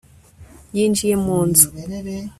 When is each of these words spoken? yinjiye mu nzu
yinjiye 0.75 1.15
mu 1.23 1.37
nzu 1.49 1.67